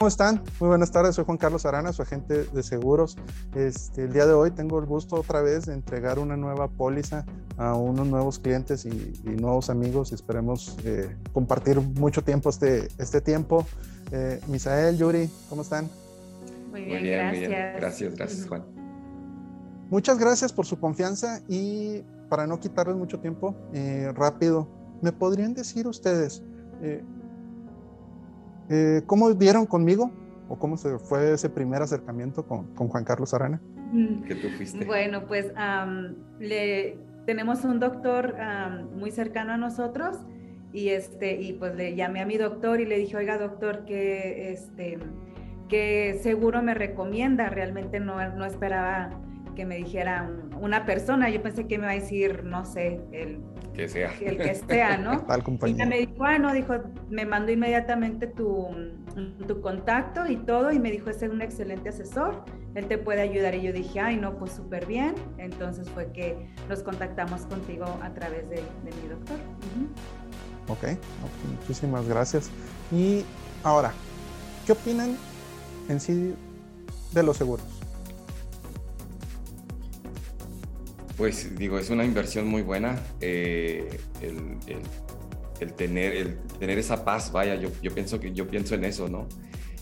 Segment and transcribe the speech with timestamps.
[0.00, 0.40] ¿Cómo están?
[0.60, 3.16] Muy buenas tardes, soy Juan Carlos Arana, su agente de seguros.
[3.56, 7.26] Este, el día de hoy tengo el gusto otra vez de entregar una nueva póliza
[7.56, 8.92] a unos nuevos clientes y,
[9.24, 10.12] nuevos amigos.
[10.12, 13.66] Esperemos eh, compartir mucho tiempo este, este tiempo.
[14.12, 15.90] Eh, Misael, Yuri, ¿cómo están?
[16.70, 17.32] Muy bien, gracias.
[17.32, 17.50] Muy bien.
[17.80, 18.64] Gracias, gracias Juan.
[19.90, 24.68] Muchas gracias por su confianza y para no quitarles mucho tiempo, eh, rápido,
[25.02, 26.44] ¿me podrían decir ustedes?
[28.70, 30.10] Eh, ¿Cómo vieron conmigo?
[30.48, 33.60] ¿O cómo se fue ese primer acercamiento con, con Juan Carlos Arana?
[34.26, 34.84] Que tú fuiste.
[34.84, 35.52] Bueno, pues
[36.38, 38.34] le, tenemos un doctor
[38.94, 40.16] muy cercano a nosotros
[40.72, 44.50] y, este, y pues le llamé a mi doctor y le dije, oiga doctor, que,
[44.52, 44.98] este,
[45.68, 49.10] que seguro me recomienda, realmente no, no esperaba
[49.58, 50.30] que me dijera
[50.60, 53.40] una persona, yo pensé que me iba a decir, no sé, el
[53.74, 54.12] que sea.
[54.20, 55.22] El que sea, ¿no?
[55.26, 55.84] Tal compañía.
[55.84, 56.74] Y me dijo, bueno, dijo,
[57.10, 58.68] me mandó inmediatamente tu,
[59.48, 62.44] tu contacto y todo, y me dijo, es un excelente asesor,
[62.76, 63.56] él te puede ayudar.
[63.56, 65.16] Y yo dije, ay, no, pues súper bien.
[65.38, 66.36] Entonces fue que
[66.68, 69.38] nos contactamos contigo a través de, mi doctor.
[70.68, 70.96] Ok,
[71.58, 72.48] muchísimas gracias.
[72.92, 73.24] Y
[73.64, 73.90] ahora,
[74.64, 75.16] ¿qué opinan
[75.88, 76.36] en sí
[77.12, 77.66] de los seguros?
[81.18, 82.96] Pues digo, es una inversión muy buena.
[83.20, 83.88] Eh,
[84.22, 89.08] el, tener, el tener esa paz, vaya, yo, yo, pienso que yo pienso en eso,
[89.08, 89.26] ¿no?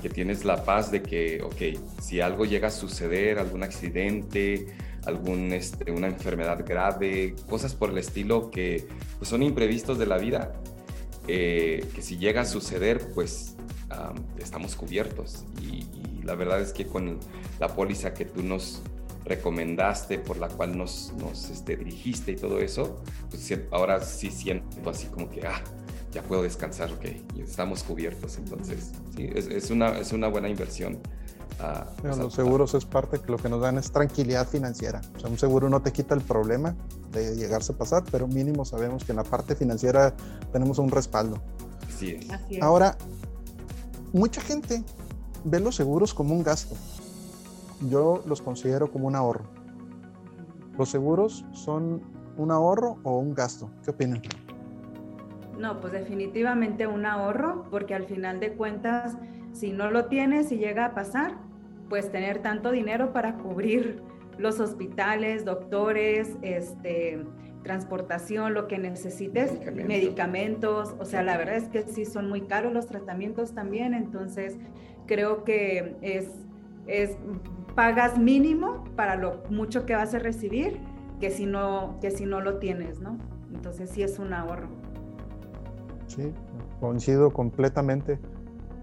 [0.00, 4.68] Que tienes la paz de que, ok, si algo llega a suceder, algún accidente,
[5.04, 10.16] algún, este, una enfermedad grave, cosas por el estilo que pues, son imprevistos de la
[10.16, 10.54] vida,
[11.26, 13.54] eh, que si llega a suceder, pues
[14.38, 15.44] estamos cubiertos.
[15.60, 17.18] Y, y, la verdad es que con
[17.58, 18.82] la póliza que tú nos
[19.28, 24.90] recomendaste, por la cual nos, nos este, dirigiste y todo eso, pues ahora sí siento
[24.90, 25.62] así como que, ah,
[26.10, 27.04] ya puedo descansar, ok,
[27.36, 28.38] y estamos cubiertos.
[28.38, 30.98] Entonces, sí, es, es una, es una buena inversión.
[31.60, 35.00] Ah, los seguros es parte que lo que nos dan es tranquilidad financiera.
[35.16, 36.76] O sea, un seguro no te quita el problema
[37.10, 40.14] de llegarse a pasar, pero mínimo sabemos que en la parte financiera
[40.52, 41.40] tenemos un respaldo.
[41.88, 42.62] Así es.
[42.62, 42.96] Ahora,
[44.12, 44.84] mucha gente
[45.44, 46.76] ve los seguros como un gasto
[47.88, 49.44] yo los considero como un ahorro.
[50.76, 52.02] ¿Los seguros son
[52.36, 53.70] un ahorro o un gasto?
[53.84, 54.22] ¿Qué opinan?
[55.58, 59.16] No, pues definitivamente un ahorro, porque al final de cuentas,
[59.52, 61.36] si no lo tienes y llega a pasar,
[61.88, 64.02] pues tener tanto dinero para cubrir
[64.38, 67.24] los hospitales, doctores, este,
[67.64, 72.72] transportación, lo que necesites, medicamentos, o sea, la verdad es que sí son muy caros
[72.72, 74.56] los tratamientos también, entonces
[75.06, 76.30] creo que es,
[77.74, 80.80] pagas mínimo para lo mucho que vas a recibir
[81.20, 83.18] que si no, que si no lo tienes, ¿no?
[83.52, 84.68] Entonces sí es un ahorro.
[86.06, 86.32] Sí,
[86.80, 88.18] coincido completamente.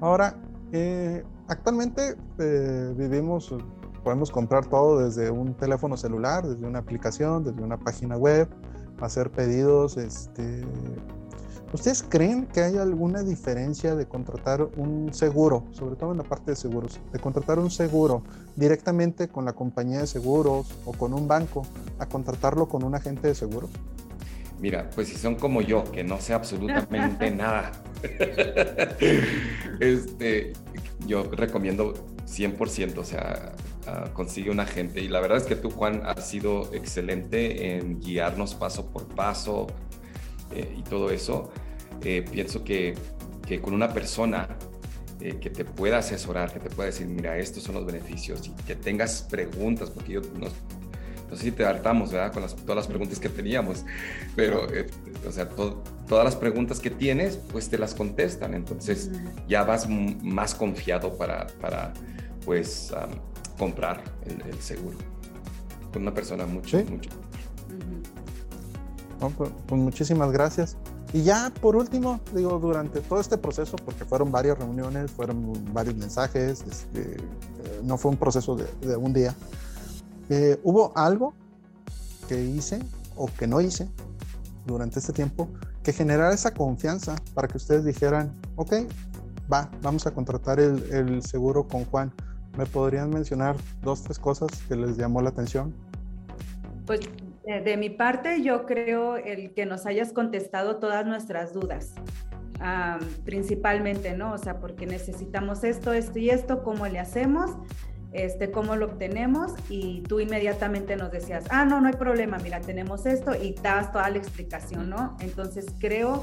[0.00, 0.36] Ahora,
[0.72, 3.54] eh, actualmente eh, vivimos,
[4.02, 8.48] podemos comprar todo desde un teléfono celular, desde una aplicación, desde una página web,
[9.00, 10.62] hacer pedidos, este,
[11.72, 16.50] ¿Ustedes creen que hay alguna diferencia de contratar un seguro, sobre todo en la parte
[16.50, 18.22] de seguros, de contratar un seguro
[18.56, 21.66] directamente con la compañía de seguros o con un banco
[21.98, 23.70] a contratarlo con un agente de seguros?
[24.60, 27.72] Mira, pues si son como yo, que no sé absolutamente nada,
[29.80, 30.52] este,
[31.06, 31.94] yo recomiendo
[32.26, 33.52] 100%, o sea,
[34.12, 35.00] consigue un agente.
[35.00, 39.68] Y la verdad es que tú, Juan, has sido excelente en guiarnos paso por paso
[40.54, 41.52] eh, y todo eso.
[42.04, 42.94] Eh, pienso que,
[43.46, 44.48] que, con una persona
[45.20, 48.50] eh, que te pueda asesorar, que te pueda decir, mira, estos son los beneficios y
[48.64, 50.48] que tengas preguntas, porque yo no,
[51.30, 52.32] no sé si te hartamos, ¿verdad?
[52.32, 53.84] Con las, todas las preguntas que teníamos,
[54.34, 54.88] pero, eh,
[55.24, 59.12] o sea, todas las preguntas que tienes, pues te las contestan, entonces
[59.46, 61.92] ya vas más confiado para, para
[62.44, 62.92] pues,
[63.56, 64.98] comprar el, seguro
[65.92, 67.10] con una persona mucho, mucho.
[69.30, 70.76] Pues, pues muchísimas gracias.
[71.12, 75.96] Y ya por último, digo, durante todo este proceso, porque fueron varias reuniones, fueron varios
[75.96, 79.34] mensajes, este, eh, no fue un proceso de, un día,
[80.30, 81.34] eh, ¿hubo algo
[82.28, 82.80] que hice
[83.16, 83.90] o que no hice
[84.64, 85.48] durante este tiempo
[85.82, 88.72] que generara esa confianza para que ustedes dijeran, ok,
[89.52, 92.12] va, vamos a contratar el, el seguro con Juan?
[92.56, 95.74] ¿Me podrían mencionar dos, tres cosas que les llamó la atención?
[96.86, 97.00] Pues
[97.46, 101.94] eh, de mi parte, yo creo el que nos hayas contestado todas nuestras dudas,
[103.24, 104.32] principalmente, ¿no?
[104.32, 107.50] O sea, porque necesitamos esto, esto y esto, ¿cómo le hacemos?
[108.12, 112.60] Este, cómo lo obtenemos y tú inmediatamente nos decías, ah, no, no hay problema, mira,
[112.60, 115.16] tenemos esto y dabas toda la explicación, ¿no?
[115.20, 116.22] Entonces creo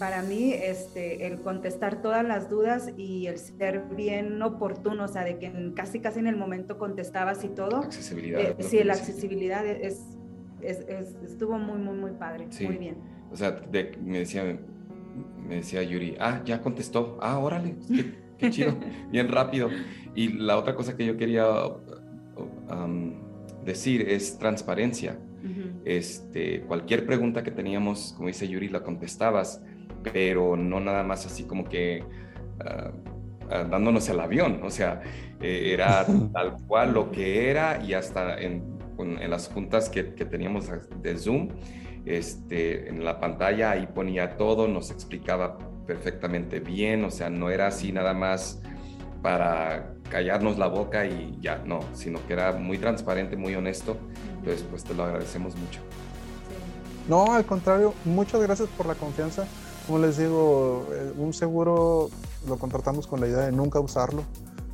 [0.00, 5.24] para mí este, el contestar todas las dudas y el ser bien oportuno, o sea,
[5.24, 7.78] de que casi casi en el momento contestabas y todo.
[7.78, 8.40] Accesibilidad.
[8.40, 10.00] Eh, sí, la accesibilidad es,
[10.62, 10.80] es,
[11.24, 12.96] estuvo muy, muy, muy padre, muy bien.
[13.30, 14.58] O sea, me, decía,
[15.46, 17.76] me decía Yuri, ah, ya contestó, ah, órale,
[18.38, 18.76] qué, chido,
[19.10, 19.68] bien rápido.
[20.14, 21.46] Y la otra cosa que yo quería
[22.70, 23.14] um,
[23.64, 25.18] decir es transparencia.
[25.84, 29.62] este, cualquier pregunta que teníamos, como dice Yuri, la contestabas
[30.02, 32.04] pero no nada más así como que
[32.60, 32.92] ah,
[33.68, 35.02] dándonos el avión, o sea,
[35.40, 40.24] eh, era tal cual lo que era y hasta en, en las juntas que, que,
[40.24, 40.68] teníamos
[41.02, 41.48] de Zoom,
[42.04, 47.66] este, en la pantalla ahí ponía todo, nos explicaba perfectamente bien, o sea, no era
[47.66, 48.60] así nada más
[49.22, 53.96] para callarnos la boca y ya, no, sino que era muy transparente, muy honesto,
[54.38, 55.80] entonces pues te lo agradecemos mucho.
[57.08, 59.46] No, al contrario, muchas gracias por la confianza.
[59.86, 62.08] Como les digo, eh, un seguro
[62.46, 64.22] lo contratamos con la idea de nunca usarlo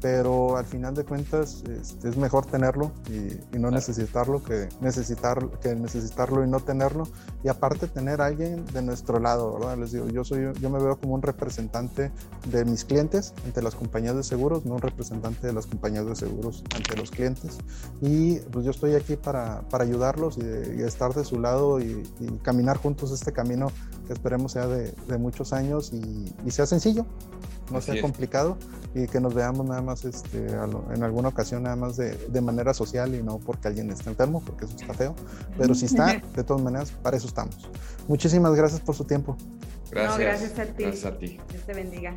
[0.00, 5.74] pero al final de cuentas este, es mejor tenerlo y, no necesitarlo que, necesitar, que
[5.74, 7.06] necesitarlo y no tenerlo.
[7.44, 9.76] Y aparte tener a alguien de nuestro lado, ¿verdad?
[9.76, 12.10] Les digo, yo, soy, yo me veo como un representante
[12.48, 16.16] de mis clientes ante las compañías de seguros, no un representante de las compañías de
[16.16, 17.58] seguros ante los clientes.
[18.00, 22.02] Y pues yo estoy aquí para, para ayudarlos y, estar de su lado y,
[22.42, 23.70] caminar juntos este camino
[24.06, 27.06] que esperemos sea de, de muchos años y, sea sencillo,
[27.70, 28.56] no sea complicado
[28.94, 32.72] y que nos veamos nada más este, en alguna ocasión nada más de, de, manera
[32.74, 35.14] social y no porque alguien está enfermo, porque eso está feo,
[35.58, 37.68] pero si está, de todas maneras, para eso estamos.
[38.08, 39.36] Muchísimas gracias por su tiempo.
[39.90, 40.18] Gracias.
[40.18, 40.82] gracias a ti.
[40.84, 41.40] Gracias a ti.
[41.50, 42.14] Dios te bendiga.